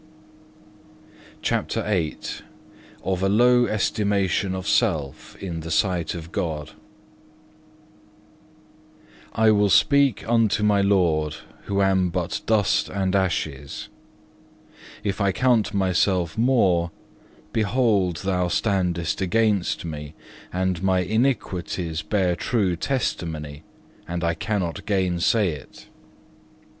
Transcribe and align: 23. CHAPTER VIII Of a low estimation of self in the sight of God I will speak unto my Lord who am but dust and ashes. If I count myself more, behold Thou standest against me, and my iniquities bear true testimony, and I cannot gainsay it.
23. 1.43 1.43
CHAPTER 1.43 1.83
VIII 1.83 2.17
Of 3.03 3.21
a 3.21 3.29
low 3.29 3.67
estimation 3.67 4.55
of 4.55 4.67
self 4.67 5.35
in 5.35 5.59
the 5.59 5.69
sight 5.69 6.15
of 6.15 6.31
God 6.31 6.71
I 9.33 9.51
will 9.51 9.69
speak 9.69 10.27
unto 10.27 10.63
my 10.63 10.81
Lord 10.81 11.35
who 11.65 11.83
am 11.83 12.09
but 12.09 12.41
dust 12.47 12.89
and 12.89 13.15
ashes. 13.15 13.89
If 15.03 15.21
I 15.21 15.31
count 15.31 15.71
myself 15.71 16.35
more, 16.35 16.89
behold 17.53 18.21
Thou 18.23 18.47
standest 18.47 19.21
against 19.21 19.85
me, 19.85 20.15
and 20.51 20.81
my 20.81 21.01
iniquities 21.01 22.01
bear 22.01 22.35
true 22.35 22.75
testimony, 22.75 23.61
and 24.07 24.23
I 24.23 24.33
cannot 24.33 24.87
gainsay 24.87 25.49
it. 25.49 25.89